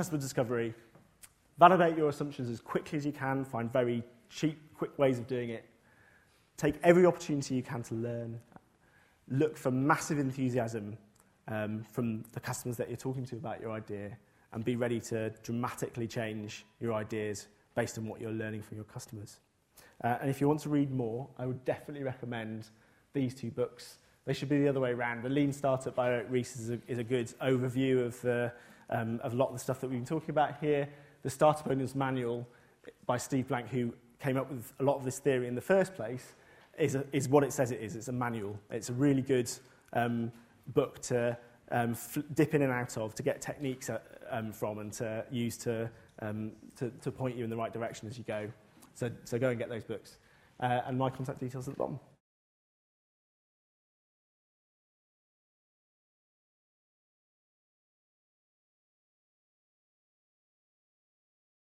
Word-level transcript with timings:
customer 0.00 0.18
discovery, 0.18 0.72
validate 1.58 1.94
your 1.94 2.08
assumptions 2.08 2.48
as 2.48 2.58
quickly 2.58 2.96
as 2.96 3.04
you 3.04 3.12
can, 3.12 3.44
find 3.44 3.70
very 3.70 4.02
cheap, 4.30 4.58
quick 4.74 4.98
ways 4.98 5.18
of 5.18 5.26
doing 5.26 5.50
it. 5.50 5.66
Take 6.56 6.76
every 6.82 7.04
opportunity 7.04 7.54
you 7.54 7.62
can 7.62 7.82
to 7.82 7.94
learn. 7.94 8.40
Look 9.28 9.58
for 9.58 9.70
massive 9.70 10.18
enthusiasm 10.18 10.96
um, 11.48 11.84
from 11.92 12.24
the 12.32 12.40
customers 12.40 12.78
that 12.78 12.88
you're 12.88 12.96
talking 12.96 13.26
to 13.26 13.36
about 13.36 13.60
your 13.60 13.72
idea 13.72 14.16
and 14.54 14.64
be 14.64 14.74
ready 14.74 15.00
to 15.00 15.28
dramatically 15.42 16.06
change 16.06 16.64
your 16.80 16.94
ideas 16.94 17.48
based 17.74 17.98
on 17.98 18.06
what 18.06 18.22
you're 18.22 18.32
learning 18.32 18.62
from 18.62 18.78
your 18.78 18.86
customers. 18.86 19.40
Uh, 20.02 20.16
and 20.22 20.30
if 20.30 20.40
you 20.40 20.48
want 20.48 20.60
to 20.60 20.70
read 20.70 20.90
more, 20.90 21.28
I 21.38 21.44
would 21.44 21.62
definitely 21.66 22.04
recommend 22.04 22.70
these 23.12 23.34
two 23.34 23.50
books. 23.50 23.98
They 24.24 24.32
should 24.32 24.48
be 24.48 24.60
the 24.60 24.68
other 24.68 24.80
way 24.80 24.92
around. 24.92 25.24
The 25.24 25.28
Lean 25.28 25.52
Startup 25.52 25.94
by 25.94 26.08
Eric 26.08 26.28
Ries 26.30 26.56
is 26.56 26.70
a, 26.70 26.78
is 26.88 26.96
a 26.96 27.04
good 27.04 27.34
overview 27.42 28.06
of, 28.06 28.18
the, 28.22 28.50
um, 28.90 29.20
of 29.22 29.32
a 29.32 29.36
lot 29.36 29.46
of 29.46 29.52
the 29.54 29.58
stuff 29.58 29.80
that 29.80 29.88
we've 29.88 29.98
been 29.98 30.06
talking 30.06 30.30
about 30.30 30.58
here. 30.60 30.88
The 31.22 31.30
Startup 31.30 31.68
Owner's 31.70 31.94
Manual 31.94 32.46
by 33.06 33.16
Steve 33.16 33.48
Blank, 33.48 33.68
who 33.68 33.92
came 34.20 34.36
up 34.36 34.50
with 34.50 34.72
a 34.80 34.82
lot 34.82 34.96
of 34.96 35.04
this 35.04 35.18
theory 35.18 35.46
in 35.46 35.54
the 35.54 35.60
first 35.60 35.94
place, 35.94 36.34
is, 36.78 36.94
a, 36.94 37.04
is 37.12 37.28
what 37.28 37.44
it 37.44 37.52
says 37.52 37.70
it 37.70 37.80
is. 37.80 37.96
It's 37.96 38.08
a 38.08 38.12
manual. 38.12 38.58
It's 38.70 38.88
a 38.88 38.92
really 38.92 39.22
good 39.22 39.50
um, 39.92 40.32
book 40.68 41.00
to 41.02 41.36
um, 41.70 41.96
dip 42.34 42.54
in 42.54 42.62
and 42.62 42.72
out 42.72 42.96
of, 42.96 43.14
to 43.14 43.22
get 43.22 43.40
techniques 43.40 43.90
at, 43.90 44.04
um, 44.30 44.52
from 44.52 44.78
and 44.78 44.92
to 44.94 45.24
use 45.30 45.56
to, 45.58 45.90
um, 46.20 46.52
to, 46.76 46.90
to 47.02 47.10
point 47.10 47.36
you 47.36 47.44
in 47.44 47.50
the 47.50 47.56
right 47.56 47.72
direction 47.72 48.08
as 48.08 48.18
you 48.18 48.24
go. 48.24 48.50
So, 48.94 49.10
so 49.24 49.38
go 49.38 49.50
and 49.50 49.58
get 49.58 49.68
those 49.68 49.84
books. 49.84 50.18
Uh, 50.58 50.80
and 50.86 50.98
my 50.98 51.10
contact 51.10 51.40
details 51.40 51.68
at 51.68 51.74
the 51.74 51.78
bottom. 51.78 51.98